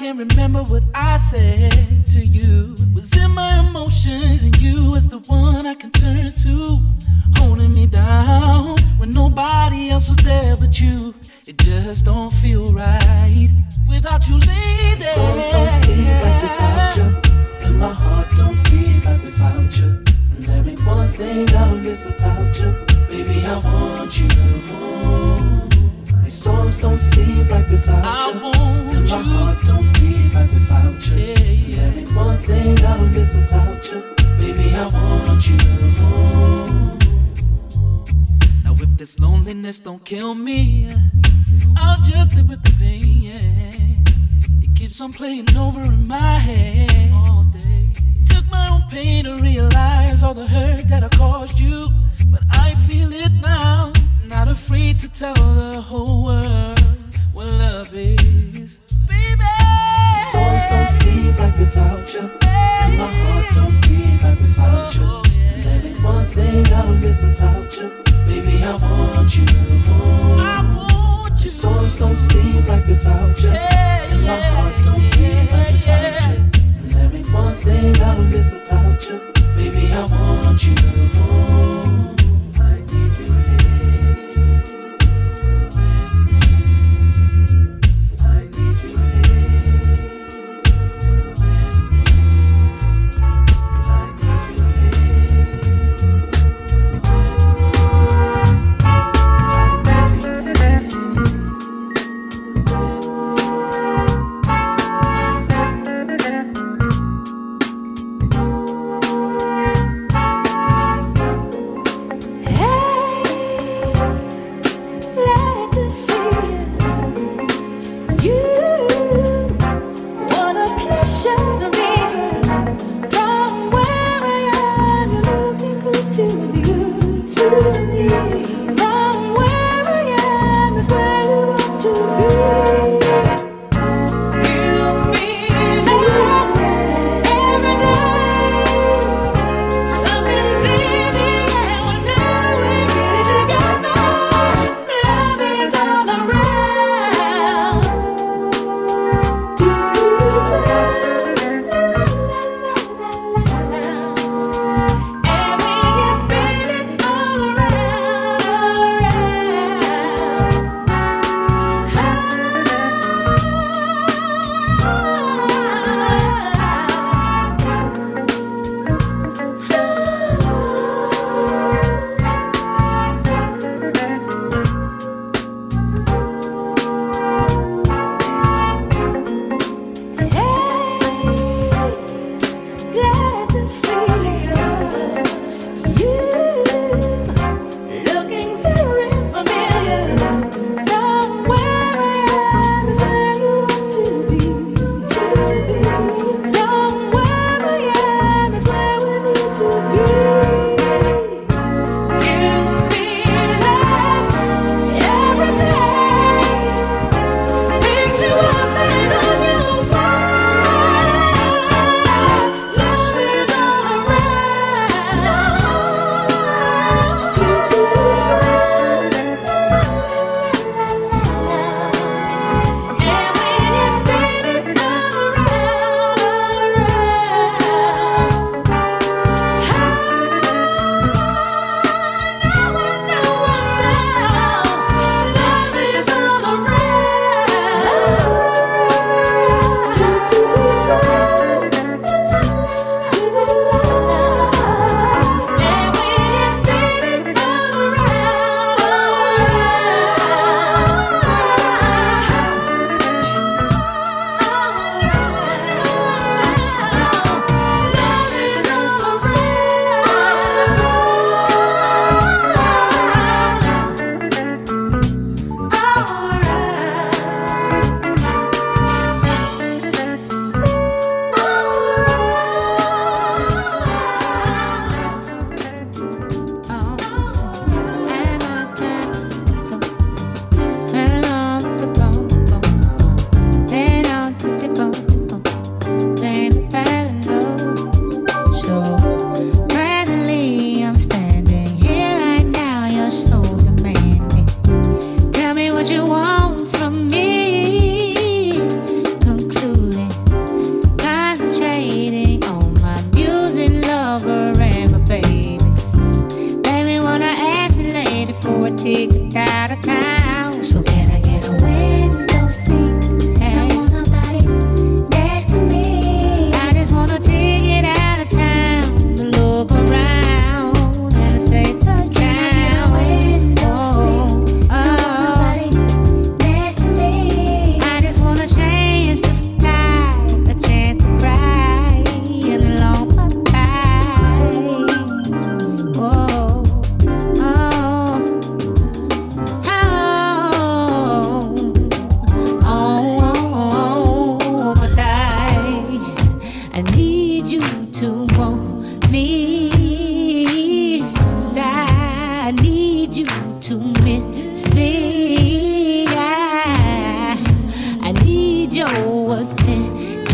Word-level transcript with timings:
Can't 0.00 0.18
remember 0.18 0.62
what 0.62 0.82
I 0.94 1.18
said 1.18 2.06
to 2.06 2.20
you. 2.24 2.74
Was 2.94 3.14
in 3.18 3.32
my 3.32 3.58
emotions, 3.58 4.44
and 4.44 4.56
you 4.56 4.86
was 4.86 5.06
the 5.06 5.18
one 5.28 5.66
I 5.66 5.74
can 5.74 5.90
turn 5.90 6.30
to, 6.30 6.82
holding 7.36 7.68
me 7.74 7.86
down 7.86 8.78
when 8.96 9.10
nobody 9.10 9.90
else 9.90 10.08
was 10.08 10.16
there 10.24 10.54
but 10.58 10.80
you. 10.80 11.14
It 11.44 11.58
just 11.58 12.06
don't 12.06 12.32
feel 12.32 12.64
right 12.72 13.50
without 13.86 14.26
you, 14.26 14.38
lady. 14.38 15.04
Souls 15.04 15.52
don't 15.52 15.84
see 15.84 16.10
right 16.10 16.42
without 16.44 16.96
you, 16.96 17.66
and 17.66 17.78
my 17.78 17.92
heart 17.92 18.30
don't 18.30 18.70
beat 18.70 19.04
right 19.04 19.22
without 19.22 19.78
you. 19.78 19.84
And 19.84 20.42
there 20.44 20.66
ain't 20.66 20.86
one 20.86 21.12
thing 21.12 21.46
I'll 21.54 21.76
miss 21.76 22.06
about 22.06 22.58
you, 22.58 22.72
baby. 23.06 23.44
I 23.44 23.58
want 23.58 24.18
you. 24.18 25.69
Souls 26.40 26.80
don't 26.80 26.98
see 26.98 27.42
right 27.52 27.68
without 27.68 28.02
I 28.02 28.32
you, 28.32 28.40
want 28.40 28.92
and 28.92 29.10
my 29.10 29.18
you. 29.18 29.24
heart 29.24 29.58
don't 29.58 29.92
beat 30.00 30.32
right 30.34 30.50
without 30.54 31.06
you. 31.08 31.16
Yeah, 31.16 31.38
yeah. 31.38 31.76
There 31.76 31.98
ain't 31.98 32.14
one 32.16 32.38
thing 32.40 32.78
I 32.78 32.96
don't 32.96 33.14
miss 33.14 33.34
about 33.34 33.92
you, 33.92 34.02
baby. 34.38 34.74
I 34.74 34.86
want 34.86 35.46
you. 35.46 35.58
Now 38.64 38.72
if 38.72 38.96
this 38.96 39.18
loneliness 39.18 39.80
don't 39.80 40.02
kill 40.02 40.34
me, 40.34 40.86
I'll 41.76 42.02
just 42.04 42.34
live 42.36 42.48
with 42.48 42.62
the 42.62 42.74
pain. 42.78 43.22
Yeah. 43.22 44.62
It 44.62 44.74
keeps 44.76 44.98
on 45.02 45.12
playing 45.12 45.54
over 45.58 45.80
in 45.82 46.06
my 46.06 46.38
head 46.38 47.12
all 47.12 47.44
day. 47.58 47.92
Took 48.30 48.48
my 48.50 48.66
own 48.70 48.84
pain 48.88 49.26
to 49.26 49.34
realize 49.42 50.22
all 50.22 50.32
the 50.32 50.46
hurt 50.48 50.88
that 50.88 51.04
I 51.04 51.08
caused 51.10 51.60
you, 51.60 51.82
but 52.30 52.40
I 52.50 52.76
feel 52.88 53.12
it 53.12 53.30
now. 53.42 53.92
Not 54.30 54.46
afraid 54.46 55.00
to 55.00 55.08
tell 55.12 55.34
the 55.34 55.80
whole 55.80 56.22
world 56.24 56.78
what 57.32 57.50
love 57.50 57.92
is, 57.92 58.78
baby. 59.08 59.44
Souls 60.30 60.62
don't 60.70 61.02
see 61.02 61.30
right 61.42 61.58
without 61.58 62.14
you, 62.14 62.30
and 62.46 62.96
my 62.96 63.12
heart 63.12 63.48
don't 63.54 63.80
beat 63.88 64.22
right 64.22 64.40
without 64.40 64.94
you. 64.94 65.02
Oh, 65.02 65.22
And 65.34 65.60
there 65.60 65.82
ain't 65.84 66.04
one 66.04 66.28
thing 66.28 66.72
I'll 66.72 66.94
miss 66.94 67.22
about 67.24 67.76
you, 67.76 67.90
baby. 68.24 68.62
I 68.62 68.70
want 68.74 69.36
you. 69.36 69.46
I 69.90 70.76
want 70.76 71.44
you. 71.44 71.50
Souls 71.50 71.98
don't 71.98 72.16
see 72.16 72.60
right 72.60 72.86
without 72.86 73.42
you, 73.42 73.50
Yeah, 73.50 74.12
and 74.12 74.22
my 74.22 74.40
heart 74.40 74.76
don't 74.76 75.10
beat 75.10 75.52
right 75.52 75.72
without 75.72 76.20
you. 76.30 76.36
And 76.78 76.88
there 76.88 77.14
ain't 77.16 77.32
one 77.32 77.56
thing 77.58 78.00
I'll 78.00 78.22
miss 78.22 78.52
about 78.52 79.08
you, 79.08 79.20
baby. 79.56 79.92
I 79.92 80.04
want 80.04 80.62
you. 80.64 82.19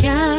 ya. 0.03 0.36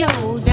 Look 0.00 0.51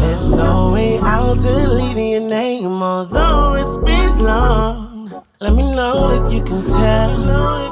There's 0.00 0.26
no 0.28 0.72
way 0.72 0.98
I'll 0.98 1.34
delete 1.36 1.96
your 1.96 2.20
name, 2.20 2.82
although 2.82 3.54
it's 3.54 3.78
been 3.84 4.18
long. 4.18 5.24
Let 5.40 5.52
me 5.54 5.62
know 5.62 6.26
if 6.26 6.32
you 6.32 6.42
can 6.42 6.64
tell. 6.64 7.62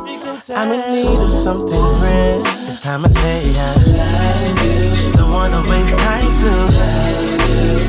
I'm 0.51 0.73
in 0.73 0.95
need 0.95 1.19
of 1.19 1.33
something 1.33 1.87
real. 2.03 2.43
It's 2.69 2.81
time 2.81 3.05
I 3.05 3.09
say 3.09 3.53
I 3.57 3.75
love 3.99 4.65
you. 4.65 5.13
Don't 5.13 5.33
wanna 5.33 5.61
waste 5.71 5.97
time 5.99 6.33
to. 6.41 6.53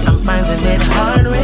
I'm 0.07 0.23
finding 0.23 0.63
it 0.73 0.81
hard. 0.81 1.40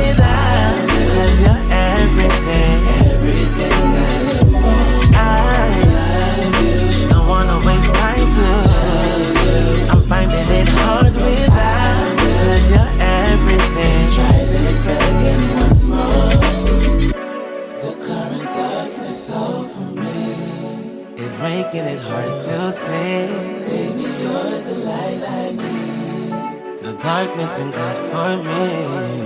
making 21.68 21.86
it 21.86 22.00
hard 22.00 22.42
to 22.42 22.72
say. 22.72 23.28
Baby, 23.68 24.02
you're 24.02 24.62
the 24.68 24.76
light 24.86 25.22
I 25.28 25.52
need. 25.52 26.82
The 26.82 26.94
darkness 26.94 27.52
ain't 27.58 27.74
good 27.74 27.98
for 28.10 28.38
me. 28.48 28.64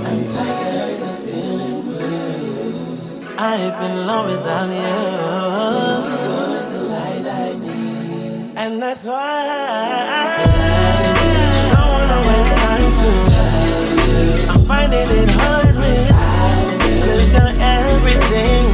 I'm 0.10 0.24
tired 0.26 1.02
of 1.02 1.20
feeling 1.20 1.82
blue. 1.84 3.36
I've 3.38 3.80
been 3.80 4.08
low 4.08 4.26
without 4.26 4.70
you. 4.70 4.96
Baby, 5.62 6.14
you're 6.26 6.64
the 6.74 6.82
light 6.96 7.26
I 7.28 7.50
need. 7.60 8.58
And 8.58 8.82
that's 8.82 9.06
why 9.06 9.42
I 10.10 10.34
don't 11.72 11.90
wanna 11.96 12.20
waste 12.28 12.56
time 12.64 12.92
to. 13.02 13.12
I'm 14.52 14.66
finding 14.66 15.10
it 15.20 15.30
hard 15.30 15.76
without 15.76 16.72
you. 16.88 16.98
Cause 17.06 17.34
you're 17.34 17.54
everything. 17.62 18.71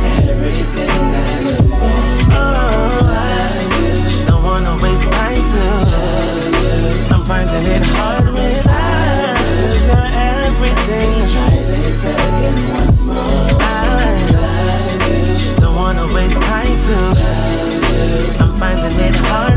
finding 7.27 7.65
it 7.69 7.83
hard 7.83 8.25
without 8.27 9.37
your 9.85 10.07
everything. 10.15 11.11
Let's 11.11 11.31
try 11.33 11.49
this 11.49 12.03
again 12.03 12.59
once 12.73 13.01
more. 13.03 13.15
I 13.59 15.57
don't 15.59 15.75
wanna 15.75 16.05
waste 16.13 16.39
time 16.41 16.77
to. 16.87 16.97
I'm 18.41 18.57
finding 18.57 18.97
it 18.97 19.15
hard. 19.15 19.56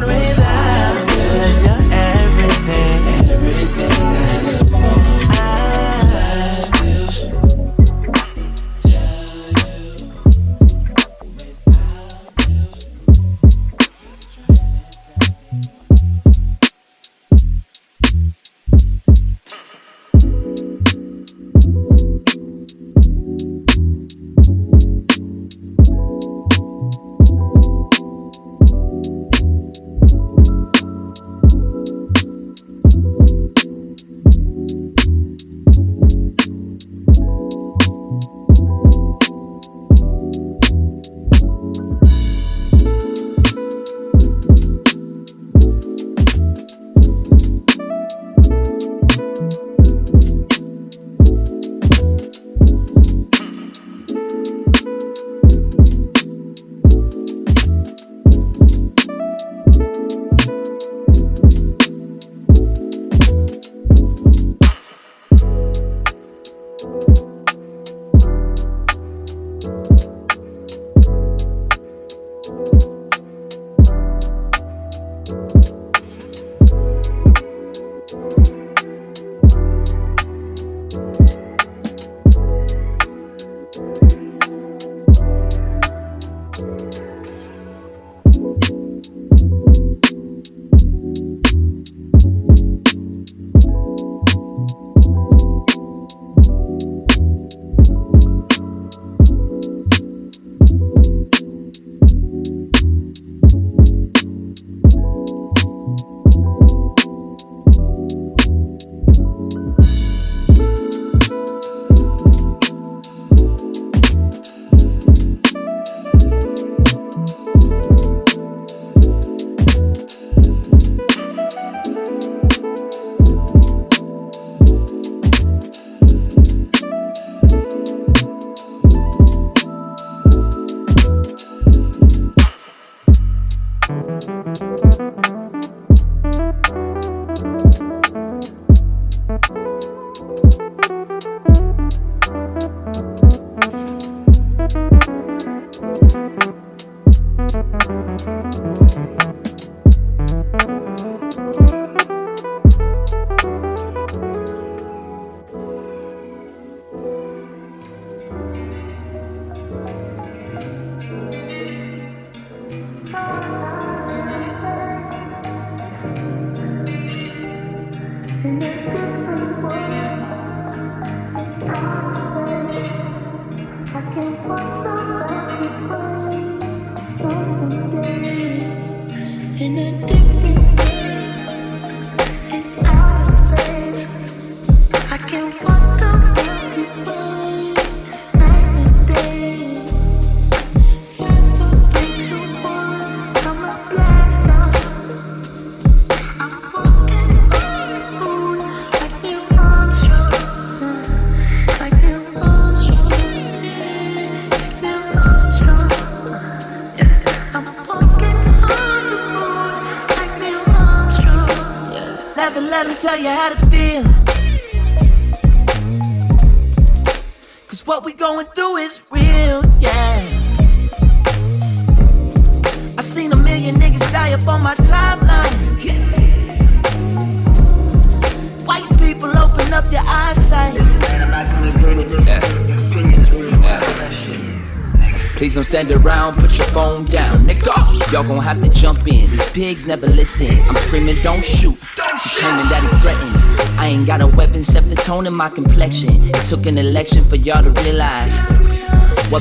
Never 239.87 240.07
listen. 240.07 240.61
I'm 240.63 240.77
screaming, 240.77 241.17
don't 241.23 241.45
shoot. 241.45 241.79
I'm 241.99 242.19
claiming 242.19 242.69
that 242.71 242.83
he 242.83 242.89
threatened. 243.01 243.79
I 243.79 243.87
ain't 243.87 244.07
got 244.07 244.21
a 244.21 244.27
weapon 244.27 244.61
except 244.61 244.89
the 244.89 244.97
tone 244.97 245.27
in 245.27 245.35
my 245.35 245.49
complexion. 245.49 246.25
It 246.25 246.49
took 246.49 246.67
an 246.67 246.79
election 246.79 247.29
for 247.29 247.37
y'all 247.37 247.63
to 247.63 247.71
realize. 247.83 248.35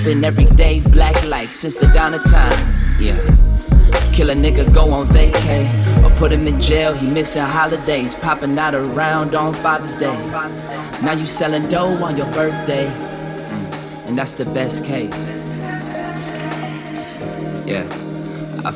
Been 0.03 0.23
everyday 0.23 0.79
black 0.79 1.27
life 1.27 1.51
since 1.51 1.77
the 1.79 1.87
dawn 1.87 2.13
of 2.13 2.23
time. 2.23 2.57
Yeah. 3.01 3.17
Kill 4.13 4.29
a 4.29 4.33
nigga, 4.33 4.73
go 4.73 4.91
on 4.91 5.07
vacay. 5.09 5.67
Or 6.03 6.15
put 6.15 6.31
him 6.31 6.47
in 6.47 6.61
jail, 6.61 6.93
he 6.93 7.05
missing 7.05 7.41
holidays. 7.41 8.15
Popping 8.15 8.57
out 8.57 8.73
around 8.73 9.35
on 9.35 9.53
Father's 9.55 9.97
Day. 9.97 10.17
Now 11.01 11.11
you 11.11 11.27
selling 11.27 11.67
dough 11.67 12.01
on 12.01 12.15
your 12.15 12.31
birthday. 12.31 12.85
Mm. 12.87 14.07
And 14.07 14.17
that's 14.17 14.33
the 14.33 14.45
best 14.45 14.85
case. 14.85 15.38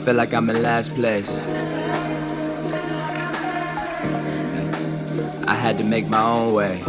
Feel 0.03 0.15
like 0.15 0.33
I'm 0.33 0.49
in 0.49 0.61
last 0.61 0.93
place. 0.95 1.39
I 5.47 5.55
had 5.55 5.77
to 5.77 5.85
make 5.85 6.09
my 6.09 6.21
own 6.21 6.53
way. 6.53 6.79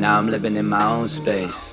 Now 0.00 0.16
I'm 0.16 0.28
living 0.28 0.56
in 0.56 0.64
my 0.64 0.86
own 0.86 1.10
space. 1.10 1.71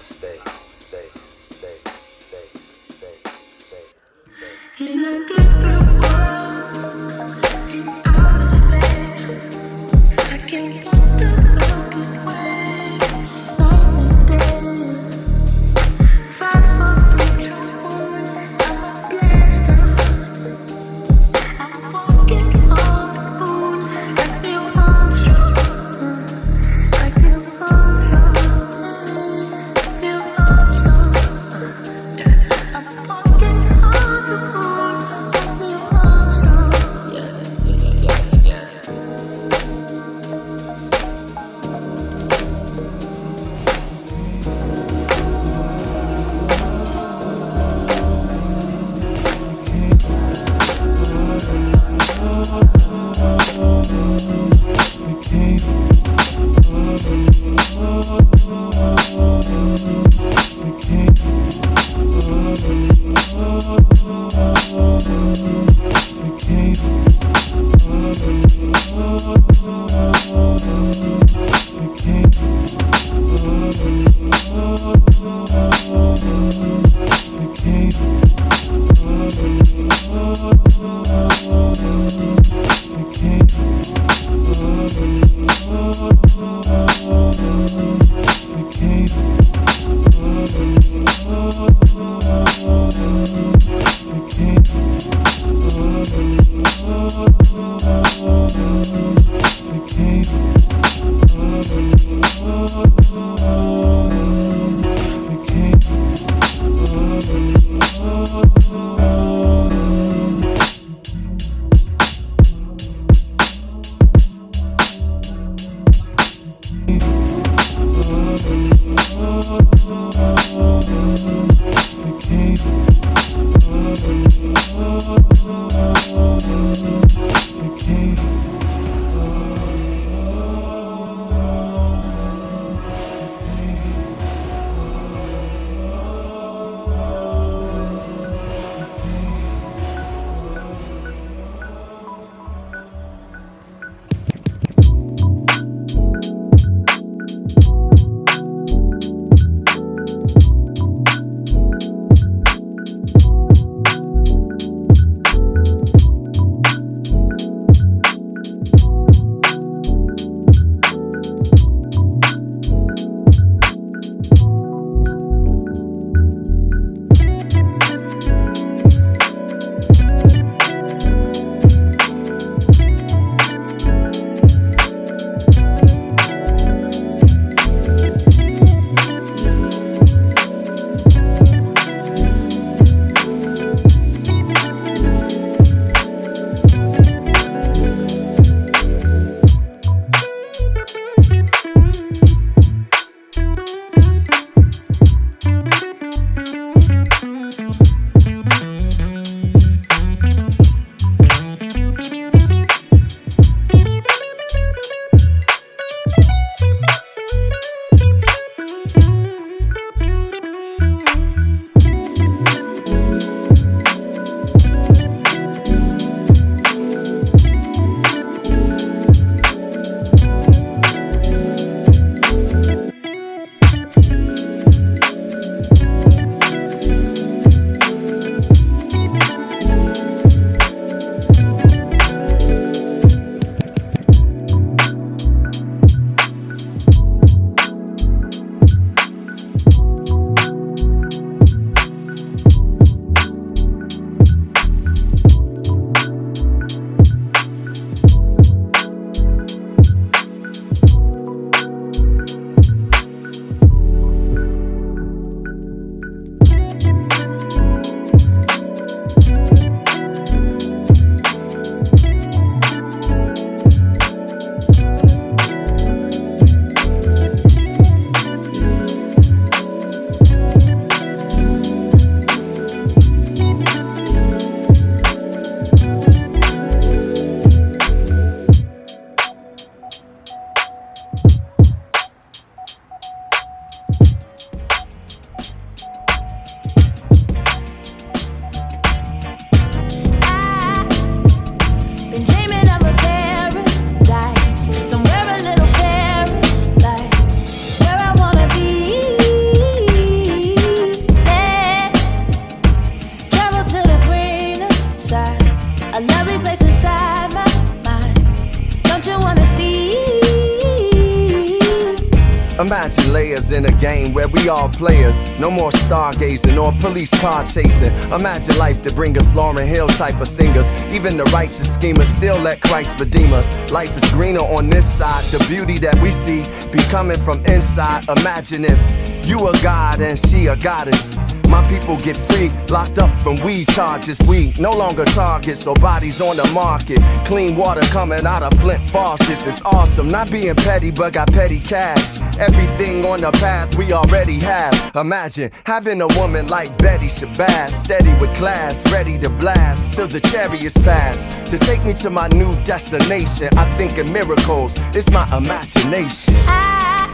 In 313.59 313.65
a 313.65 313.77
game 313.77 314.13
where 314.13 314.29
we 314.29 314.47
all 314.47 314.69
players. 314.69 315.21
No 315.37 315.51
more 315.51 315.69
stargazing 315.71 316.57
or 316.57 316.71
police 316.79 317.11
car 317.19 317.43
chasing. 317.43 317.93
Imagine 318.11 318.57
life 318.57 318.81
to 318.83 318.93
bring 318.93 319.17
us 319.17 319.33
Lauryn 319.33 319.67
Hill 319.67 319.89
type 319.89 320.21
of 320.21 320.29
singers. 320.29 320.71
Even 320.83 321.17
the 321.17 321.25
righteous 321.25 321.71
schemers 321.73 322.07
still 322.07 322.39
let 322.39 322.61
Christ 322.61 322.99
redeem 323.01 323.33
us. 323.33 323.53
Life 323.69 323.95
is 323.97 324.09
greener 324.11 324.39
on 324.39 324.69
this 324.69 324.87
side. 324.89 325.25
The 325.25 325.45
beauty 325.49 325.77
that 325.79 326.01
we 326.01 326.11
see 326.11 326.43
be 326.71 326.81
coming 326.89 327.19
from 327.19 327.45
inside. 327.45 328.07
Imagine 328.07 328.63
if 328.63 329.27
you 329.27 329.45
a 329.49 329.53
god 329.61 330.01
and 330.01 330.17
she 330.17 330.47
a 330.47 330.55
goddess. 330.55 331.18
My 331.49 331.67
people 331.67 331.97
get 331.97 332.15
free, 332.15 332.51
locked 332.69 332.99
up 332.99 333.13
from 333.23 333.35
weed 333.37 333.67
charges. 333.69 334.21
We 334.21 334.53
no 334.59 334.71
longer 334.71 335.03
targets 335.03 335.65
or 335.65 335.73
bodies 335.73 336.21
on 336.21 336.37
the 336.37 336.45
market. 336.53 336.99
Clean 337.25 337.55
water 337.55 337.81
coming 337.81 338.23
out 338.27 338.43
of 338.43 338.53
Flint 338.59 338.87
faucets. 338.91 339.47
It's 339.47 339.65
awesome. 339.65 340.07
Not 340.07 340.29
being 340.29 340.53
petty, 340.53 340.91
but 340.91 341.13
got 341.13 341.31
petty 341.33 341.59
cash. 341.59 342.19
Everything 342.37 343.03
on 343.03 343.21
the 343.21 343.31
path 343.31 343.75
we 343.75 343.91
already 343.93 344.37
have. 344.37 344.95
Imagine 344.95 345.49
having 345.65 346.01
a 346.01 346.07
woman 346.19 346.45
like 346.47 346.77
Betty 346.77 347.07
Shabazz, 347.07 347.71
steady 347.71 348.13
with 348.19 348.35
class, 348.35 348.83
ready 348.91 349.17
to 349.17 349.29
blast 349.29 349.95
till 349.95 350.07
the 350.07 350.19
chariots 350.19 350.77
pass. 350.77 351.25
To 351.49 351.57
take 351.57 351.83
me 351.83 351.93
to 351.95 352.11
my 352.11 352.27
new 352.27 352.53
destination, 352.63 353.49
I 353.57 353.65
think 353.75 353.97
in 353.97 354.13
miracles. 354.13 354.77
It's 354.95 355.09
my 355.09 355.25
imagination. 355.35 356.35
I've 356.45 357.11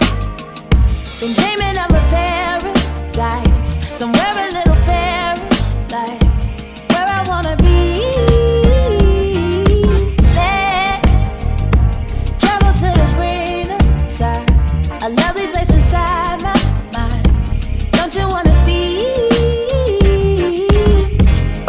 been 1.21 1.33
dreaming 1.33 1.77
of 1.77 1.89
a 1.89 2.03
paradise 2.11 3.54
somewhere 3.97 4.33
a 4.35 4.51
little 4.51 4.75
Paris, 4.83 5.73
like 5.89 6.24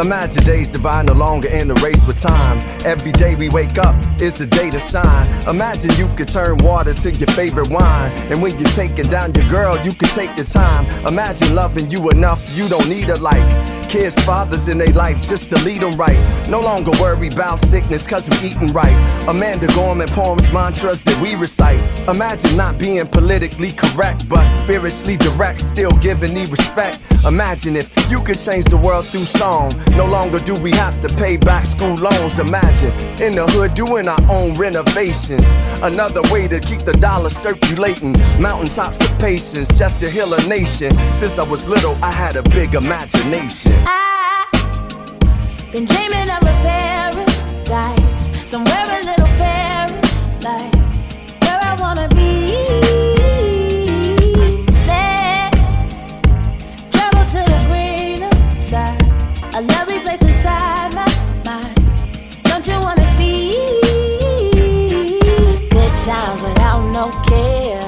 Imagine 0.07 0.45
days 0.45 0.69
divine, 0.69 1.07
no 1.07 1.14
longer 1.14 1.49
in 1.49 1.66
the 1.66 1.75
race 1.83 2.07
with 2.07 2.16
time. 2.16 2.61
Every 2.87 3.11
day 3.11 3.35
we 3.35 3.49
wake 3.49 3.77
up 3.77 3.97
is 4.21 4.38
the 4.38 4.47
day 4.47 4.71
to 4.71 4.79
shine. 4.79 5.27
Imagine 5.49 5.90
you 5.97 6.07
could 6.14 6.29
turn 6.29 6.59
water 6.59 6.95
to 6.95 7.11
your 7.11 7.27
favorite 7.31 7.71
wine. 7.71 8.12
And 8.31 8.40
when 8.40 8.57
you're 8.57 8.69
taking 8.69 9.09
down 9.09 9.35
your 9.35 9.49
girl, 9.49 9.77
you 9.85 9.92
can 9.92 10.09
take 10.11 10.37
your 10.37 10.47
time. 10.47 10.87
Imagine 11.09 11.57
loving 11.57 11.90
you 11.90 12.09
enough, 12.11 12.57
you 12.57 12.69
don't 12.69 12.88
need 12.88 13.11
a 13.11 13.16
like. 13.16 13.42
Kids, 13.88 14.14
fathers 14.25 14.69
in 14.69 14.79
their 14.79 14.92
life 14.92 15.21
just 15.21 15.49
to 15.51 15.57
lead 15.64 15.81
them 15.81 15.97
right. 15.97 16.49
No 16.49 16.61
longer 16.61 16.92
worry 17.01 17.27
about 17.27 17.59
sickness 17.59 18.07
cause 18.07 18.31
we 18.31 18.37
eating 18.49 18.73
right. 18.73 18.95
Amanda 19.27 19.66
Gorman 19.75 20.09
poems, 20.11 20.53
mantras 20.53 21.03
that 21.03 21.21
we 21.21 21.35
recite. 21.35 21.81
Imagine 22.09 22.57
not 22.57 22.79
being 22.79 23.09
politically 23.09 23.73
correct, 23.73 24.29
but 24.29 24.47
spiritually 24.47 25.16
direct, 25.16 25.61
still 25.61 25.90
giving 25.99 26.33
me 26.33 26.47
respect. 26.47 27.01
Imagine 27.24 27.76
if 27.76 27.90
you 28.11 28.20
could 28.22 28.38
change 28.38 28.66
the 28.66 28.76
world 28.76 29.07
through 29.09 29.24
song. 29.24 29.74
No 29.90 30.07
longer 30.07 30.38
do 30.38 30.55
we 30.55 30.70
have 30.72 31.00
to 31.02 31.09
pay 31.14 31.37
back 31.37 31.66
school 31.66 31.94
loans. 31.94 32.38
Imagine 32.38 32.92
in 33.20 33.35
the 33.35 33.46
hood 33.46 33.74
doing 33.74 34.09
our 34.09 34.20
own 34.31 34.55
renovations. 34.55 35.55
Another 35.83 36.22
way 36.33 36.48
to 36.48 36.61
keep 36.61 36.83
the 36.83 36.92
dollar 36.94 37.31
circulating. 37.31 38.12
Mountaintops 38.40 39.00
of 39.00 39.18
patience 39.18 39.76
just 39.79 39.98
to 40.00 40.11
heal 40.11 40.33
a 40.35 40.46
nation. 40.46 40.94
Since 41.11 41.38
I 41.38 41.48
was 41.48 41.68
little, 41.68 41.96
I 42.02 42.12
had 42.12 42.37
a 42.37 42.42
big 42.50 42.74
imagination. 42.74 43.72
I've 43.87 44.52
been 45.72 45.85
dreaming 45.85 46.31
of 46.31 46.42
a 46.42 46.55
paradise, 46.62 48.48
somewhere 48.48 48.85
a 48.87 49.05
little 49.05 49.26
Paris, 49.37 50.26
like 50.42 50.75
no 67.07 67.23
care. 67.23 67.81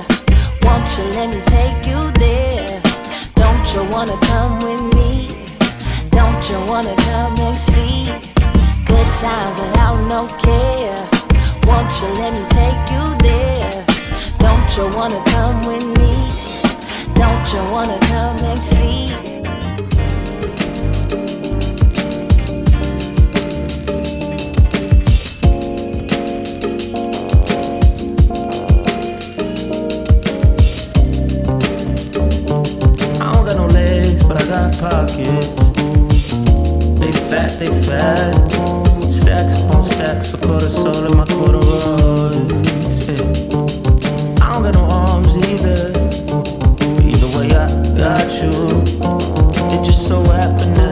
Won't 0.63 0.89
you 0.97 1.05
let 1.19 1.29
me 1.31 1.41
take 1.47 1.87
you 1.87 2.01
there? 2.19 2.81
Don't 3.35 3.67
you 3.75 3.83
wanna 3.93 4.17
come 4.31 4.59
with 4.67 4.83
me? 4.95 5.29
Don't 6.11 6.43
you 6.51 6.59
wanna 6.71 6.95
come 7.09 7.35
and 7.41 7.59
see 7.59 8.05
good 8.87 9.09
times 9.23 9.59
without 9.59 9.99
no 10.15 10.21
care? 10.47 11.01
Won't 11.67 11.91
you 12.01 12.09
let 12.23 12.33
me 12.39 12.45
take 12.61 12.85
you 12.95 13.05
there? 13.29 13.85
Don't 14.39 14.69
you 14.77 14.87
wanna 14.97 15.23
come 15.35 15.59
with 15.67 15.87
me? 15.99 16.15
Don't 17.15 17.47
you 17.55 17.63
wanna 17.73 17.99
come 18.13 18.39
and 18.51 18.63
see? 18.63 19.09
Got 34.49 34.73
pockets. 34.79 35.49
They 36.99 37.13
fat, 37.13 37.59
they 37.59 37.71
fat. 37.83 38.35
Stacks 39.13 39.61
upon 39.61 39.85
stacks, 39.85 40.33
a 40.33 40.39
quarter 40.39 40.71
soul 40.71 41.05
in 41.05 41.17
my 41.17 41.27
corduroys. 41.27 43.09
Yeah. 43.09 43.25
I 44.41 44.53
don't 44.53 44.63
got 44.63 44.75
no 44.75 44.85
arms 44.91 45.37
either. 45.49 45.91
Either 47.11 47.39
way, 47.39 47.49
I 47.55 47.69
got 47.95 48.33
you. 48.41 48.53
It 49.75 49.85
just 49.85 50.09
so 50.09 50.23
happened 50.25 50.88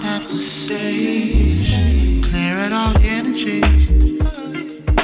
might 0.00 0.06
have 0.06 0.22
to 0.22 0.28
say, 0.28 2.22
clear 2.22 2.56
out 2.58 2.72
all 2.72 2.92
the 2.94 3.08
energy. 3.08 3.62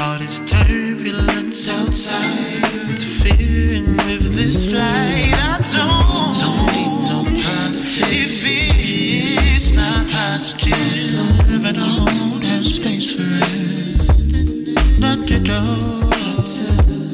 All 0.01 0.19
this 0.19 0.39
turbulence 0.41 1.69
outside, 1.69 2.65
interfering 2.89 3.97
with 3.97 4.35
this 4.35 4.71
flight. 4.71 5.33
I 5.35 5.59
don't, 5.73 6.41
don't 6.41 6.67
need 6.73 6.93
no 7.09 7.25
politics. 7.43 7.99
If 7.99 8.43
it's 8.45 9.73
not 9.75 10.09
positive, 10.09 11.65
I 11.65 11.73
don't 11.73 12.43
have 12.43 12.65
space 12.65 13.15
for 13.17 13.23
it. 13.23 15.01
But 15.01 15.27
the 15.27 15.39
all. 15.53 16.07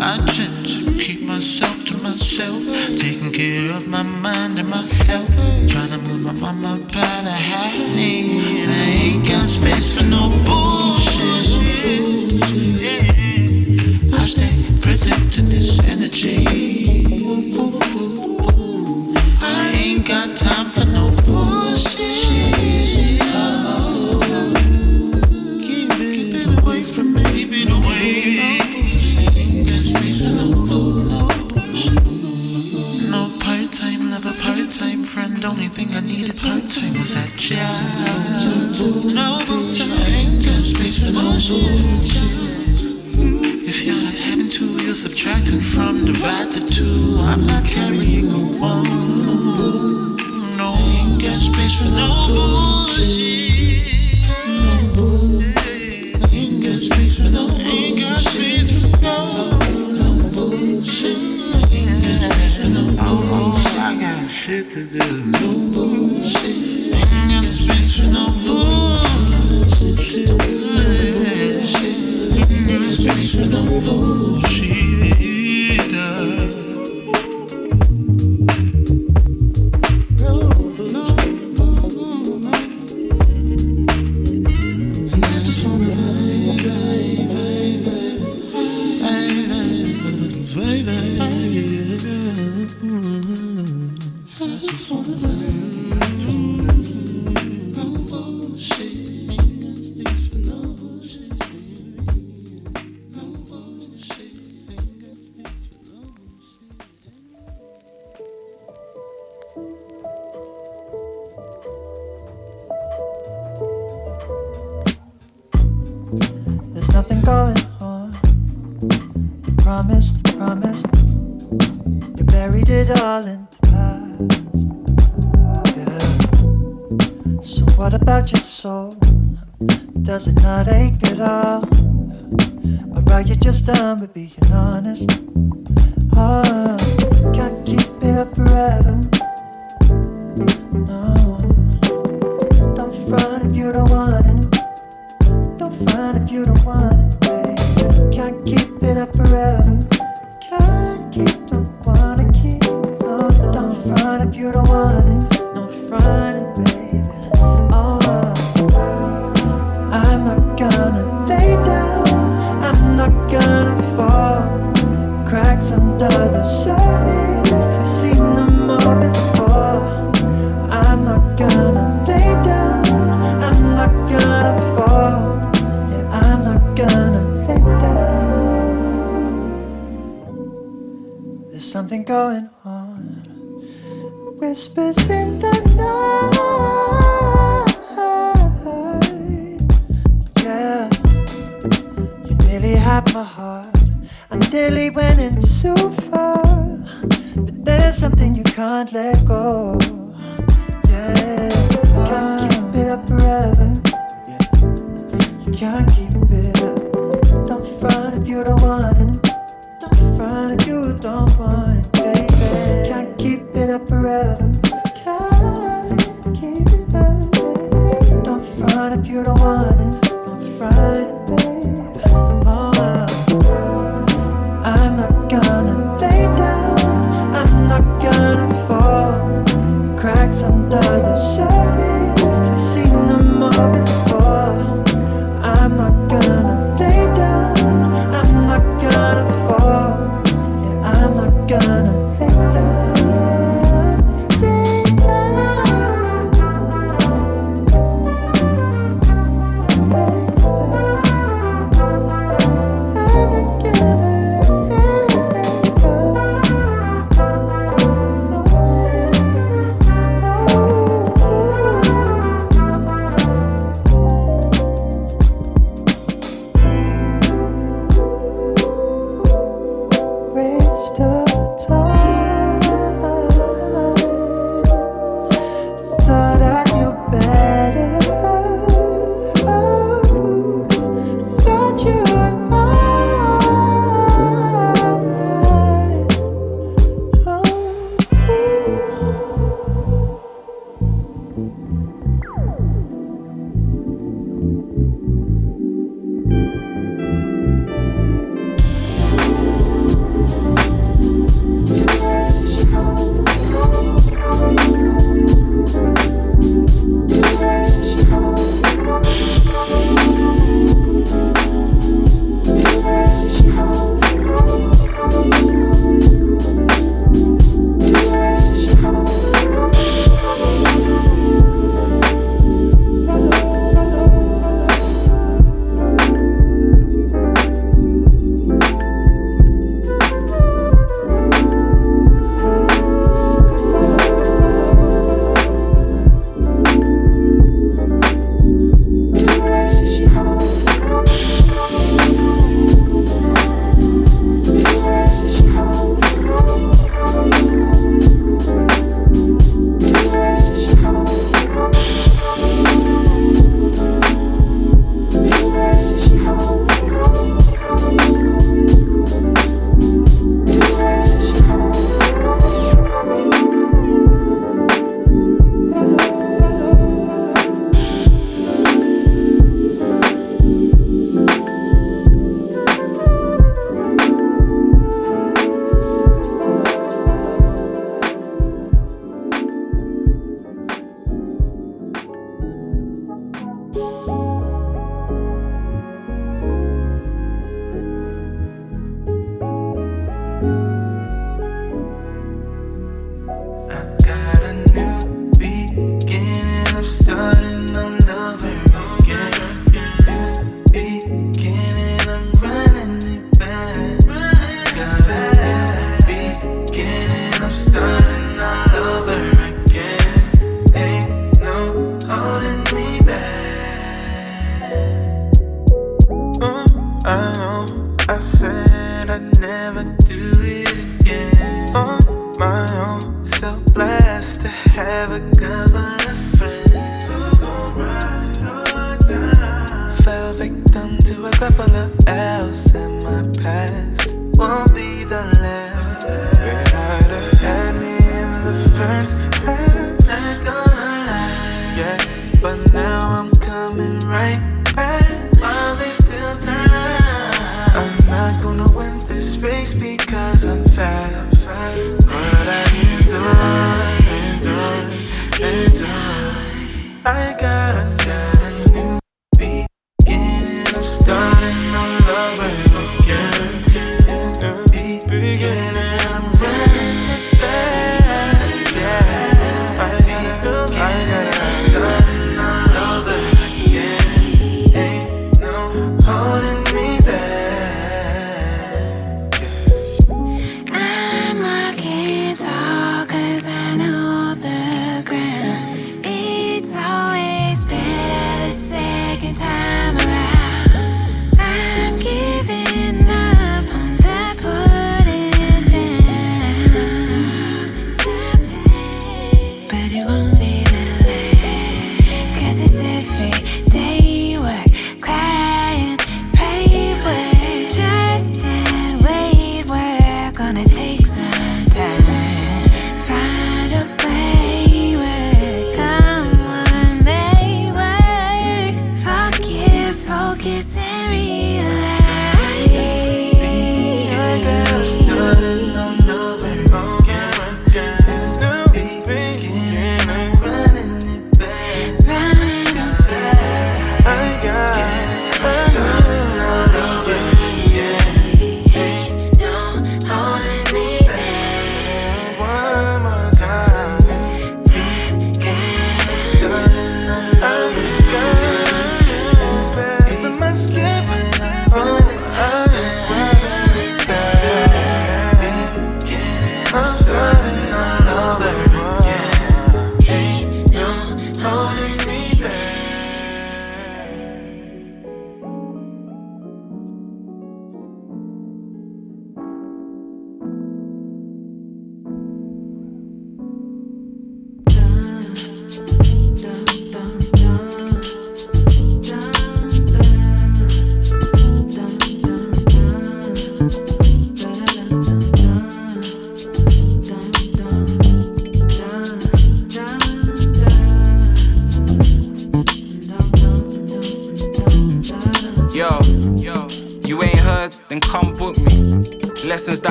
I 0.00 0.16
tend 0.26 0.66
to 0.66 0.98
keep 0.98 1.22
myself 1.22 1.84
to 1.86 1.98
myself, 2.02 2.62
taking 2.96 3.32
care 3.32 3.76
of 3.76 3.86
my 3.86 4.02
mind 4.02 4.58
and 4.58 4.70
my 4.70 4.82
health, 5.06 5.28
trying 5.68 5.90
to 5.90 5.98
move 5.98 6.20
my 6.20 6.32
mama 6.32 6.78
back. 6.92 7.17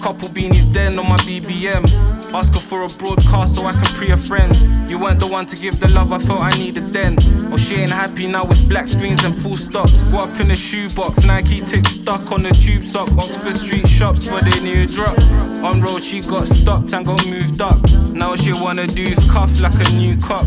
Couple 0.00 0.28
beanies 0.28 0.72
then 0.72 0.98
on 0.98 1.08
my 1.08 1.16
BBM. 1.18 1.84
Asking 2.32 2.60
for 2.62 2.82
a 2.82 2.88
broadcast 2.88 3.56
so 3.56 3.66
I 3.66 3.72
can 3.72 3.84
pre 3.94 4.10
a 4.10 4.16
friend. 4.16 4.54
You 4.88 4.98
weren't 4.98 5.20
the 5.20 5.26
one 5.26 5.46
to 5.46 5.56
give 5.56 5.78
the 5.80 5.88
love 5.88 6.12
I 6.12 6.18
felt 6.18 6.40
I 6.40 6.50
needed 6.58 6.88
then. 6.88 7.16
Oh, 7.52 7.56
she 7.56 7.76
ain't 7.76 7.90
happy 7.90 8.26
now, 8.26 8.44
it's 8.46 8.62
black 8.62 8.88
screens 8.88 9.24
and 9.24 9.36
full 9.36 9.56
stops. 9.56 10.02
Go 10.02 10.18
up 10.18 10.40
in 10.40 10.50
a 10.50 10.56
shoebox, 10.56 11.24
Nike 11.24 11.60
tick 11.60 11.86
stuck 11.86 12.32
on 12.32 12.42
the 12.42 12.50
tube 12.50 12.84
sock. 12.84 13.10
Oxford 13.12 13.54
Street 13.54 13.88
shops 13.88 14.26
for 14.26 14.40
the 14.40 14.60
new 14.62 14.86
drop. 14.86 15.18
On 15.62 15.80
road, 15.80 16.02
she 16.02 16.20
got 16.20 16.48
stopped 16.48 16.92
and 16.92 17.06
got 17.06 17.26
moved 17.26 17.60
up. 17.60 17.78
Now 18.12 18.34
she 18.36 18.52
wanna 18.52 18.86
do 18.86 19.02
is 19.02 19.22
cuff 19.30 19.60
like 19.60 19.74
a 19.74 19.92
new 19.94 20.16
cop. 20.16 20.46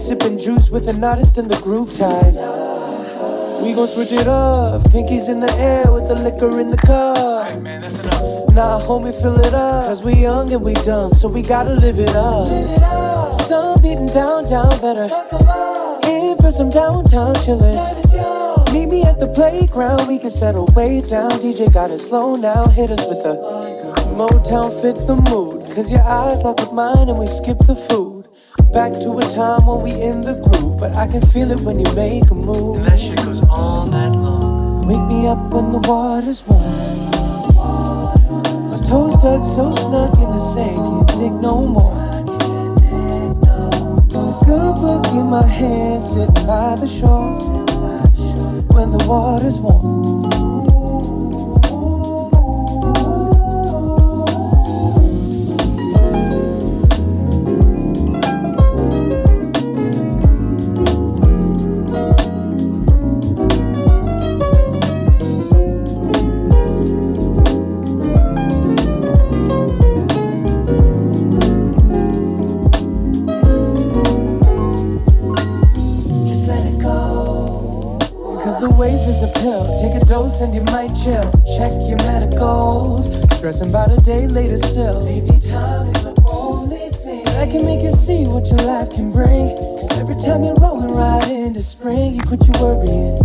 Sipping 0.00 0.38
juice 0.38 0.70
with 0.70 0.88
an 0.88 1.04
artist 1.04 1.36
in 1.36 1.46
the 1.46 1.60
groove 1.60 1.94
time. 1.94 2.32
We 3.62 3.74
gon' 3.74 3.86
switch 3.86 4.12
it 4.12 4.26
up. 4.26 4.80
Pinkies 4.84 5.28
in 5.28 5.40
the 5.40 5.52
air 5.58 5.92
with 5.92 6.08
the 6.08 6.14
liquor 6.14 6.58
in 6.58 6.70
the 6.70 6.78
cup. 6.78 7.46
Hey 7.46 7.60
man, 7.60 7.82
that's 7.82 7.98
enough. 7.98 8.48
Nah, 8.54 8.80
homie, 8.80 9.12
fill 9.12 9.38
it 9.38 9.52
up. 9.52 9.84
Cause 9.84 10.02
we 10.02 10.14
young 10.14 10.50
and 10.54 10.62
we 10.62 10.72
dumb, 10.72 11.12
so 11.12 11.28
we 11.28 11.42
gotta 11.42 11.74
live 11.74 11.98
it 11.98 12.16
up. 12.16 13.30
Sun 13.30 13.82
beating 13.82 14.08
down, 14.08 14.46
down 14.46 14.70
better. 14.80 15.04
In 16.08 16.34
for 16.38 16.50
some 16.50 16.70
downtown 16.70 17.34
chillin'. 17.34 17.76
Meet 18.72 18.86
me 18.86 19.02
at 19.04 19.20
the 19.20 19.28
playground, 19.28 20.08
we 20.08 20.18
can 20.18 20.30
settle 20.30 20.64
way 20.74 21.02
down. 21.02 21.32
DJ 21.32 21.70
got 21.70 21.90
it 21.90 21.98
slow 21.98 22.36
now, 22.36 22.66
hit 22.68 22.90
us 22.90 23.06
with 23.06 23.22
the 23.22 23.36
Motown 24.16 24.72
fit 24.80 24.96
the 25.06 25.16
mood. 25.28 25.59
Cause 25.80 25.92
your 25.92 26.02
eyes 26.02 26.42
lock 26.44 26.60
with 26.60 26.74
mine 26.74 27.08
and 27.08 27.18
we 27.18 27.26
skip 27.26 27.56
the 27.56 27.74
food. 27.74 28.28
Back 28.70 28.92
to 29.00 29.16
a 29.16 29.22
time 29.22 29.64
when 29.64 29.80
we 29.80 29.92
in 29.92 30.20
the 30.20 30.34
groove. 30.34 30.78
But 30.78 30.92
I 30.92 31.06
can 31.06 31.22
feel 31.22 31.50
it 31.50 31.60
when 31.60 31.78
you 31.78 31.90
make 31.94 32.30
a 32.30 32.34
move. 32.34 32.76
And 32.76 32.84
that 32.84 33.00
shit 33.00 33.16
goes 33.24 33.40
all 33.48 33.86
night 33.86 34.12
long. 34.12 34.86
Wake 34.86 35.00
me 35.08 35.26
up 35.26 35.38
when 35.50 35.72
the 35.72 35.78
water's 35.88 36.44
warm. 36.46 37.08
My 38.68 38.78
toes 38.84 39.16
dug 39.24 39.46
so 39.46 39.74
snug 39.74 40.20
in 40.20 40.28
the 40.28 40.38
sand, 40.52 40.76
can't 40.76 41.08
dig 41.16 41.32
no 41.40 41.64
more. 41.64 41.96
Good 44.44 44.74
book 44.84 45.06
in 45.16 45.30
my 45.32 45.46
hand, 45.46 46.02
sitting 46.02 46.46
by 46.46 46.76
the 46.76 46.86
shore. 46.86 47.40
When 48.76 48.92
the 48.92 49.02
water's 49.08 49.58
warm. 49.58 50.19
And 80.40 80.54
you 80.54 80.62
might 80.62 80.88
chill. 80.94 81.28
Check 81.56 81.72
your 81.84 81.98
medicals. 82.08 83.08
Stressing 83.36 83.68
about 83.68 83.92
a 83.92 84.00
day 84.00 84.26
later 84.26 84.58
still. 84.58 85.04
Maybe 85.04 85.38
time 85.40 85.88
is 85.88 86.04
the 86.04 86.16
only 86.24 86.88
thing 87.04 87.24
that 87.24 87.50
can 87.50 87.64
make 87.64 87.82
you 87.82 87.90
see 87.90 88.26
what 88.26 88.48
your 88.48 88.60
life 88.64 88.90
can 88.90 89.12
bring. 89.12 89.52
Cause 89.76 89.98
every 90.00 90.16
time 90.16 90.44
you're 90.44 90.56
rolling 90.56 90.94
right 90.94 91.28
into 91.28 91.62
spring, 91.62 92.14
you 92.14 92.22
quit 92.22 92.46
your 92.48 92.56
worrying. 92.56 93.20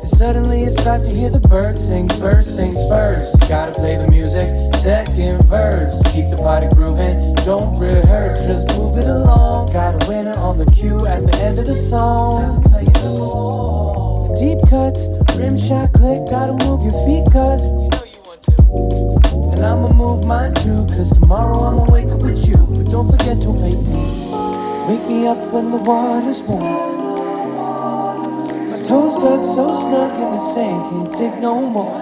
And 0.00 0.08
suddenly 0.08 0.62
it's 0.62 0.82
time 0.82 1.02
to 1.02 1.10
hear 1.10 1.28
the 1.28 1.40
birds 1.40 1.86
sing. 1.86 2.08
First 2.08 2.56
things 2.56 2.80
first, 2.88 3.36
gotta 3.48 3.72
play 3.72 3.96
the 3.96 4.08
music. 4.10 4.48
Second 4.76 5.44
verse, 5.44 6.00
keep 6.12 6.30
the 6.30 6.36
party 6.36 6.68
grooving. 6.74 7.34
Don't 7.44 7.78
rehearse, 7.78 8.46
just 8.46 8.68
move 8.78 8.96
it 8.96 9.06
along. 9.06 9.72
Got 9.72 10.02
a 10.02 10.08
winner 10.08 10.36
on 10.38 10.56
the 10.56 10.66
cue 10.72 11.04
at 11.04 11.26
the 11.26 11.36
end 11.44 11.58
of 11.58 11.66
the 11.66 11.76
song. 11.76 12.64
Deep 14.40 14.56
cuts 14.70 15.19
Rim 15.40 15.56
shot 15.56 15.90
click, 15.94 16.20
gotta 16.28 16.52
move 16.52 16.84
your 16.84 16.92
feet, 17.08 17.24
cuz. 17.32 17.64
You 17.64 17.88
know 17.88 18.04
you 18.04 18.20
want 18.28 18.42
to. 18.44 18.52
And 19.56 19.64
I'ma 19.64 19.88
move 19.94 20.26
mine 20.26 20.52
too, 20.52 20.84
cuz 20.92 21.08
tomorrow 21.16 21.60
I'ma 21.60 21.90
wake 21.90 22.12
up 22.12 22.20
with 22.20 22.46
you. 22.46 22.58
But 22.68 22.90
don't 22.92 23.10
forget 23.10 23.40
to 23.40 23.50
wake 23.50 23.80
me. 23.88 24.04
Wake 24.86 25.06
me 25.08 25.26
up 25.26 25.38
when 25.50 25.70
the 25.70 25.78
water's 25.78 26.42
warm. 26.42 27.00
My 28.68 28.78
toes 28.84 29.14
stuck 29.16 29.42
so 29.56 29.72
snug 29.80 30.12
in 30.20 30.30
the 30.30 30.42
sand, 30.52 30.82
can't 30.90 31.16
dig 31.16 31.40
no 31.40 31.54
more. 31.76 32.00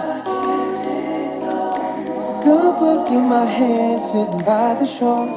Good 2.43 2.73
book 2.83 3.07
in 3.09 3.23
my 3.23 3.45
hand, 3.45 4.01
sitting 4.01 4.43
by 4.43 4.75
the 4.81 4.85
shore. 4.85 5.31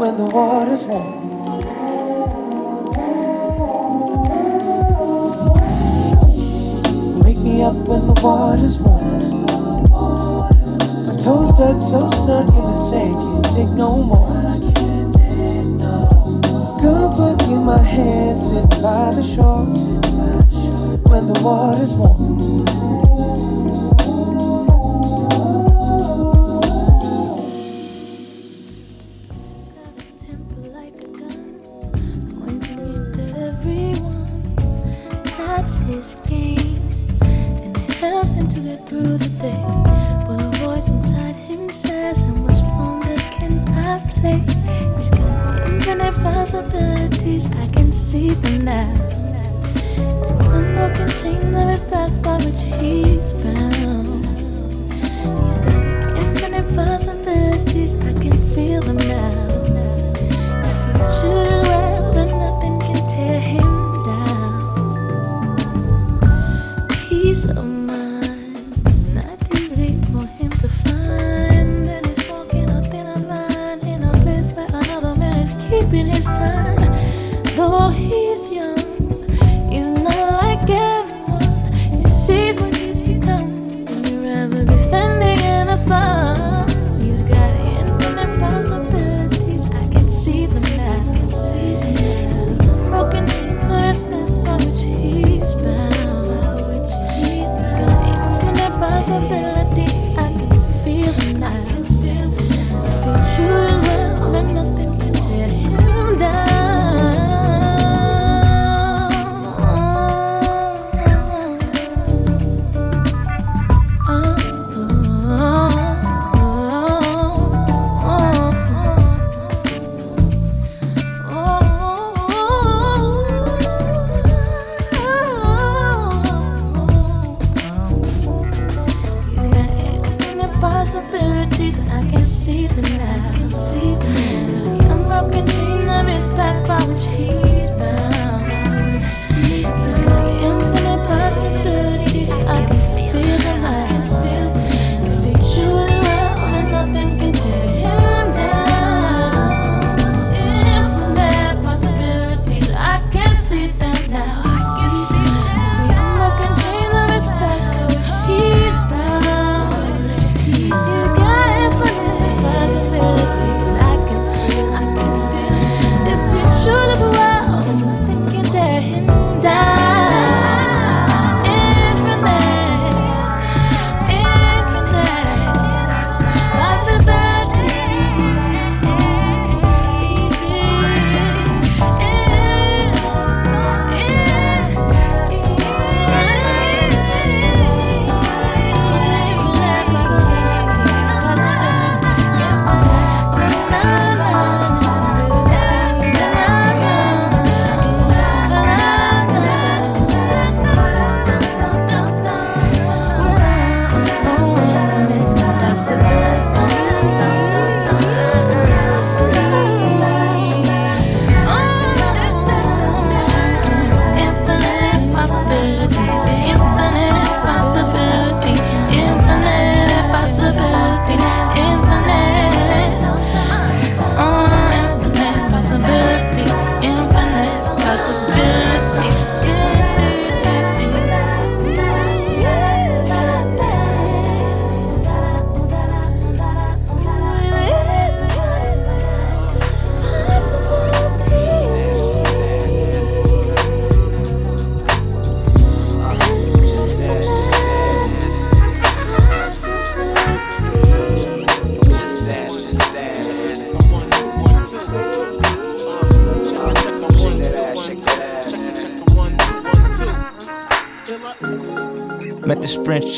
When 0.00 0.16
the 0.16 0.24
water's 0.34 0.82
warm. 0.84 1.25
up 7.66 7.74
when 7.88 8.06
the 8.06 8.14
water's 8.22 8.78
warm. 8.78 9.42
My 11.06 11.16
toes 11.16 11.50
dug 11.58 11.80
so 11.80 12.08
snug 12.10 12.46
in 12.54 12.62
the 12.62 12.74
sand, 12.74 13.14
can't 13.14 13.56
dig 13.56 13.70
no 13.76 13.90
more. 14.10 14.42
Good 16.80 17.10
book 17.18 17.42
in 17.48 17.64
my 17.64 17.82
hand, 17.82 18.38
sit 18.38 18.70
by 18.80 19.10
the 19.16 19.22
shore. 19.22 19.66
When 21.10 21.26
the 21.26 21.40
water's 21.42 21.92
warm. 21.94 22.95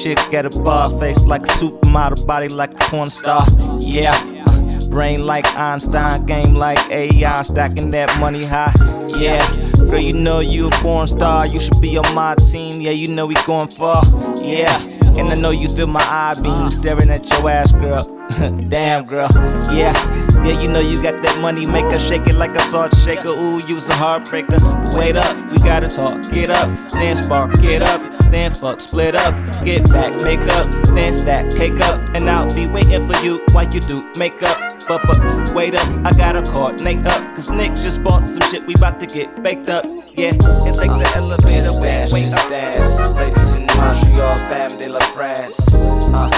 Chick 0.03 0.33
at 0.33 0.47
a 0.47 0.63
bar, 0.63 0.89
face 1.01 1.27
like 1.27 1.43
a 1.43 1.51
supermodel, 1.51 2.25
body 2.25 2.49
like 2.49 2.73
a 2.73 2.77
porn 2.77 3.11
star. 3.11 3.45
Yeah. 3.81 4.17
Brain 4.91 5.27
like 5.27 5.45
Einstein, 5.57 6.25
game 6.25 6.55
like 6.55 6.79
AI, 6.91 7.43
stacking 7.43 7.91
that 7.91 8.09
money 8.21 8.45
high. 8.45 8.73
Yeah. 9.19 9.45
Girl, 9.79 9.99
you 9.99 10.17
know 10.17 10.39
you 10.39 10.69
a 10.69 10.71
porn 10.71 11.09
star, 11.09 11.49
you 11.49 11.59
should 11.59 11.81
be 11.81 11.99
on 11.99 12.15
my 12.15 12.37
team. 12.37 12.81
Yeah, 12.81 12.93
you 12.93 13.13
know 13.13 13.27
we 13.27 13.35
going 13.45 13.69
far. 13.69 14.05
Yeah. 14.37 14.73
And 15.17 15.31
I 15.31 15.35
know 15.35 15.51
you 15.51 15.69
feel 15.69 15.89
my 15.89 16.01
eye 16.01 16.35
beam 16.41 16.69
staring 16.69 17.11
at 17.11 17.29
your 17.29 17.51
ass, 17.51 17.73
girl. 17.73 18.05
Damn, 18.69 19.05
girl. 19.05 19.29
Yeah. 19.73 19.93
Yeah, 20.45 20.61
you 20.61 20.71
know 20.71 20.81
you 20.81 21.03
got 21.03 21.21
that 21.23 21.39
money 21.41 21.67
maker. 21.67 21.99
Shake 21.99 22.27
it 22.29 22.37
like 22.37 22.55
a 22.55 22.61
salt 22.61 22.95
shaker. 22.99 23.31
Ooh, 23.31 23.59
you's 23.67 23.89
a 23.89 23.95
heartbreaker. 23.95 24.61
But 24.63 24.95
wait 24.97 25.17
up, 25.17 25.51
we 25.51 25.59
gotta 25.59 25.89
talk. 25.89 26.23
Get 26.31 26.51
up, 26.51 26.69
then 26.93 27.17
spark. 27.17 27.61
Get 27.61 27.83
up, 27.83 28.01
then 28.33 28.53
fuck, 28.55 28.81
split 28.81 29.15
up, 29.15 29.35
get 29.65 29.89
back, 29.91 30.21
make 30.23 30.41
up, 30.49 30.67
then 30.95 31.13
stack, 31.13 31.51
cake 31.51 31.81
up, 31.81 32.01
and 32.17 32.29
I'll 32.29 32.53
be 32.55 32.67
waiting 32.67 33.07
for 33.09 33.17
you 33.25 33.45
while 33.53 33.69
you 33.73 33.81
do 33.81 34.03
makeup. 34.19 34.57
But, 34.89 35.03
but, 35.07 35.55
wait 35.55 35.75
up, 35.75 35.87
I 36.07 36.13
gotta 36.17 36.43
coordinate 36.43 37.05
up, 37.07 37.21
cause 37.35 37.51
Nick 37.51 37.75
just 37.77 38.03
bought 38.03 38.29
some 38.29 38.41
shit 38.51 38.67
we 38.67 38.75
about 38.75 38.99
to 39.01 39.07
get 39.07 39.43
baked 39.43 39.69
up. 39.69 39.85
Yeah, 40.13 40.31
and 40.31 40.75
take 40.75 40.91
the 40.91 41.13
elevator, 41.15 41.51
Just 41.57 41.83
dance, 41.83 42.13
wait 42.13 42.23
just 42.23 42.39
up. 42.39 42.51
dance. 42.51 43.13
Ladies 43.13 43.55
in 43.55 43.67
Montreal, 43.67 44.37
fam 44.37 44.79
de 44.79 44.89
la 44.89 45.01
France. 45.01 45.75
Uh, 45.75 46.31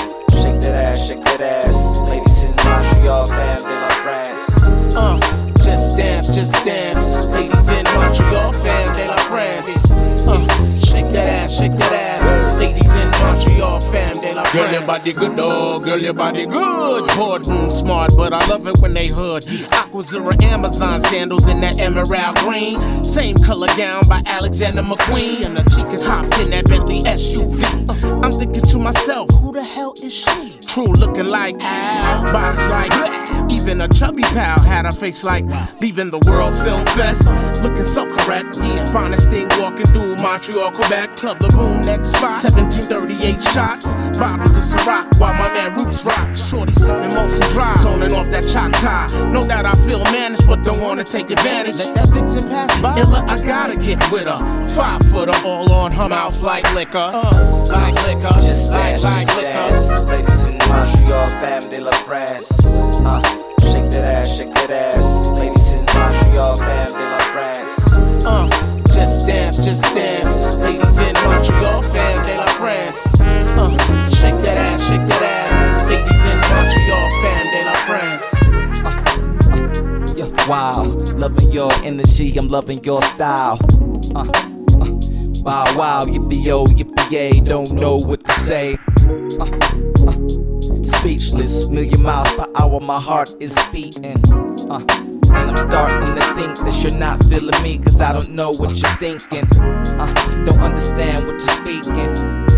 shake 0.43 0.61
that 0.63 0.75
ass, 0.75 1.07
shake 1.07 1.23
that 1.25 1.41
ass. 1.41 2.01
Ladies 2.03 2.43
in 2.43 2.51
Montreal, 2.57 3.27
fam 3.27 3.59
de 3.59 3.81
la 3.81 3.89
France. 4.03 4.65
Uh, 4.97 5.40
dance, 6.01 6.29
just 6.29 6.53
dance. 6.65 7.29
Ladies 7.29 7.69
in 7.69 7.85
Montreal, 7.95 8.53
fam 8.53 8.97
de 8.97 9.07
la 9.07 9.17
France. 9.17 9.93
Uh, 10.27 10.47
shake 10.79 11.11
that 11.13 11.29
ass, 11.29 11.53
shake 11.59 11.75
that 11.77 11.93
ass. 11.93 12.57
Ladies 12.57 12.93
Montreal, 13.23 13.81
fam 13.81 14.35
la 14.35 14.51
Girl, 14.53 14.73
your 14.73 14.87
body 14.87 15.13
good, 15.13 15.37
dog. 15.37 15.85
Girl, 15.85 15.99
your 15.99 16.15
body 16.15 16.47
good. 16.47 17.09
Boardroom 17.17 17.71
smart, 17.71 18.13
but 18.17 18.33
I 18.33 18.45
love 18.47 18.67
it 18.67 18.79
when 18.81 18.95
they 18.95 19.09
hood. 19.09 19.43
Aquazzura 19.43 20.41
Amazon 20.43 21.01
sandals 21.01 21.47
in 21.49 21.61
that 21.61 21.79
emerald 21.79 22.37
green. 22.39 23.05
Same 23.05 23.37
color 23.37 23.69
gown 23.77 24.03
by 24.09 24.23
Alexander 24.27 24.83
McQueen. 24.83 25.45
And 25.47 25.57
the 25.57 25.63
chick 25.75 25.87
is 25.93 26.05
hopped 26.05 26.39
in 26.41 26.51
that 26.51 26.67
Bentley 26.67 27.01
SUV. 27.01 27.63
Uh, 27.89 28.21
I'm 28.25 28.33
thinking 28.33 28.63
to 28.63 28.79
myself, 28.79 29.29
who 29.41 29.53
the 29.53 29.63
hell 29.63 29.93
is 30.03 30.13
she? 30.13 30.59
True 30.61 30.93
looking 30.93 31.27
like 31.27 31.57
Al, 31.61 32.25
bodies 32.33 32.69
like 32.69 32.91
that. 32.91 33.47
Even 33.51 33.81
a 33.81 33.89
chubby 33.89 34.23
pal 34.23 34.61
had 34.61 34.87
a 34.87 34.93
face 34.93 35.25
like 35.25 35.45
leaving 35.81 36.11
the 36.11 36.19
World 36.31 36.57
Film 36.57 36.85
Fest. 36.87 37.29
Looking 37.63 37.83
so 37.83 38.07
correct, 38.17 38.59
yeah. 38.63 38.85
Finest 38.87 39.31
thing 39.31 39.49
walking 39.59 39.87
through 39.87 40.17
Montreal, 40.17 40.71
Quebec. 40.73 41.17
Club 41.17 41.39
the 41.41 41.49
Boom 41.49 41.81
next 41.83 42.11
spot. 42.11 42.41
1738 43.15 43.43
shots. 43.43 44.19
Bottles 44.19 44.57
of 44.57 44.63
Ciroc 44.63 45.19
while 45.21 45.35
my 45.35 45.53
man 45.53 45.75
Roots 45.75 46.05
rock. 46.05 46.35
Shorty 46.35 46.73
sipping 46.73 47.11
Molson 47.11 47.51
Dry. 47.53 47.75
Zoning 47.77 48.13
off 48.13 48.31
that 48.31 48.45
tie. 48.45 49.07
Know 49.31 49.43
that 49.43 49.67
I 49.67 49.73
feel 49.87 50.03
managed, 50.05 50.47
but 50.47 50.63
don't 50.63 50.81
wanna 50.81 51.05
take 51.05 51.31
advantage. 51.31 51.77
Let 51.77 51.95
that 51.95 52.09
vixen 52.11 52.49
pass 52.49 52.81
by. 52.81 52.99
Illa, 52.99 53.25
I 53.27 53.37
gotta 53.45 53.77
get 53.77 53.99
with 54.11 54.27
her. 54.27 54.69
Five 54.69 55.03
footer 55.07 55.35
all 55.45 55.71
on 55.73 55.93
her 55.93 56.09
mouth 56.09 56.41
like 56.43 56.73
liquor. 56.75 56.99
Uh, 56.99 57.65
like 57.71 57.95
liquor. 58.07 58.41
Just 58.41 58.71
like, 58.71 59.03
like 59.03 59.27
liquor. 59.27 59.43
dance. 59.43 60.05
Ladies 60.05 60.45
in 60.45 60.59
Montreal, 60.69 61.29
fam 61.29 61.69
de 61.71 61.81
la 61.81 61.93
France. 61.93 62.67
Uh, 62.67 63.23
shake 63.61 63.91
that 63.91 64.05
ass, 64.05 64.37
shake 64.37 64.55
that 64.55 64.71
ass. 64.71 65.31
Ladies 65.33 65.73
in 65.73 65.85
Montreal, 65.87 66.57
fam 66.57 66.87
de 66.89 67.11
la 67.11 67.19
France. 67.19 67.95
Uh, 68.25 68.80
just 69.01 69.27
dance, 69.27 69.57
just 69.57 69.83
dance. 69.95 70.59
Ladies 70.59 70.99
in 70.99 71.15
Montreal, 71.25 71.83
fam 71.83 72.27
de 72.27 72.37
la 72.37 72.47
France. 72.47 73.21
Uh, 73.23 73.75
shake 74.11 74.39
that 74.45 74.59
ass, 74.59 74.87
shake 74.87 75.07
that 75.07 75.23
ass. 75.23 75.87
Ladies 75.87 76.23
in 76.31 76.39
Montreal, 76.53 77.09
fam 77.23 77.45
de 77.51 77.61
la 77.65 77.77
France. 77.87 78.27
Yeah, 80.17 80.29
wow, 80.49 80.83
loving 81.17 81.51
your 81.51 81.73
energy, 81.83 82.37
I'm 82.37 82.49
loving 82.49 82.85
your 82.85 83.01
style. 83.01 83.59
Uh, 84.15 84.21
uh, 84.21 84.91
wow, 85.45 85.65
wow, 85.77 86.05
yippee 86.05 86.45
yo, 86.45 86.67
yippee 86.67 87.11
yay, 87.11 87.41
don't 87.41 87.73
know 87.73 87.97
what 87.97 88.23
to 88.27 88.33
say. 88.33 88.77
Uh, 89.41 89.49
uh, 90.07 90.85
speechless, 90.85 91.71
million 91.71 92.03
miles 92.03 92.37
per 92.37 92.47
hour, 92.61 92.81
my 92.81 93.01
heart 93.01 93.35
is 93.41 93.57
beating. 93.73 94.23
Uh, 94.69 94.85
and 95.35 95.51
I'm 95.51 95.57
starting 95.57 96.15
to 96.15 96.23
think 96.35 96.59
that 96.59 96.77
you're 96.83 96.99
not 96.99 97.23
feeling 97.25 97.63
me, 97.63 97.79
cause 97.79 98.01
I 98.01 98.13
don't 98.13 98.31
know 98.31 98.51
what 98.51 98.77
you're 98.77 98.97
thinking. 98.97 99.47
Uh, 99.99 100.45
don't 100.45 100.61
understand 100.61 101.27
what 101.27 101.41
you're 101.41 101.61
speaking. 101.63 102.13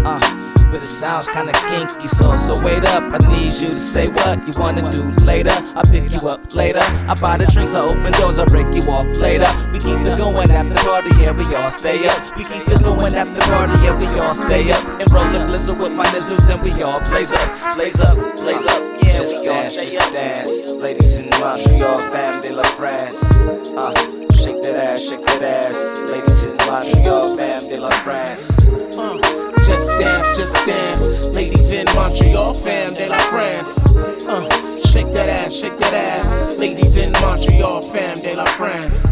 Uh, 0.04 0.42
but 0.72 0.80
it 0.80 0.86
sounds 0.86 1.28
kinda 1.28 1.52
kinky, 1.68 2.08
so 2.08 2.34
so 2.38 2.54
wait 2.64 2.82
up. 2.82 3.04
I 3.12 3.18
need 3.28 3.52
you 3.60 3.72
to 3.72 3.78
say 3.78 4.08
what 4.08 4.38
you 4.48 4.54
wanna 4.58 4.80
do 4.80 5.10
later. 5.26 5.52
I 5.76 5.82
pick 5.84 6.10
you 6.10 6.26
up 6.26 6.54
later. 6.54 6.80
I 6.80 7.14
buy 7.20 7.36
the 7.36 7.46
drinks, 7.46 7.74
I 7.74 7.80
open 7.80 8.10
doors, 8.14 8.38
I 8.38 8.46
break 8.46 8.74
you 8.74 8.82
off 8.90 9.06
later. 9.18 9.48
We 9.70 9.78
keep 9.78 9.98
it 9.98 10.16
going 10.16 10.50
after 10.50 10.74
party, 10.86 11.10
yeah, 11.20 11.32
we 11.32 11.44
all 11.54 11.70
stay 11.70 12.08
up. 12.08 12.36
We 12.38 12.44
keep 12.44 12.66
it 12.66 12.82
going 12.82 13.14
after 13.14 13.40
party, 13.52 13.74
yeah, 13.84 13.98
we 13.98 14.06
all 14.18 14.34
stay 14.34 14.72
up. 14.72 14.82
And 14.98 15.12
roll 15.12 15.30
the 15.30 15.44
blizzard 15.46 15.78
with 15.78 15.92
my 15.92 16.06
nizzles, 16.06 16.48
and 16.48 16.62
we 16.62 16.70
all 16.82 17.00
blaze 17.00 17.34
up, 17.34 17.76
blaze 17.76 18.00
up, 18.00 18.16
blaze 18.36 18.66
up 18.66 18.91
just 19.12 19.44
dance, 19.44 19.76
just 19.76 20.12
dance. 20.12 20.76
Ladies 20.76 21.16
in 21.16 21.28
Montreal, 21.40 22.00
fam 22.00 22.42
de 22.42 22.52
la 22.52 22.62
France. 22.62 23.42
Uh, 23.76 23.92
shake 24.32 24.62
that 24.62 24.76
ass, 24.76 25.00
shake 25.02 25.24
that 25.26 25.42
ass. 25.42 26.02
Ladies 26.04 26.42
in 26.44 26.56
Montreal, 26.66 27.36
fam 27.36 27.60
de 27.68 27.78
la 27.78 27.90
France. 27.90 28.68
Uh, 28.68 29.18
just 29.66 29.98
dance, 29.98 30.28
just 30.36 30.54
dance. 30.66 31.30
Ladies 31.30 31.72
in 31.72 31.86
Montreal, 31.94 32.54
fam 32.54 32.94
de 32.94 33.08
la 33.08 33.18
France. 33.18 33.96
Uh, 33.96 34.80
shake 34.80 35.12
that 35.12 35.28
ass, 35.28 35.52
shake 35.54 35.76
that 35.78 35.94
ass. 35.94 36.58
Ladies 36.58 36.96
in 36.96 37.12
Montreal, 37.12 37.82
fam 37.82 38.14
de 38.16 38.34
la 38.34 38.46
France. 38.46 39.02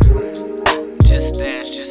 Just 1.07 1.41
dance, 1.41 1.75
just 1.75 1.90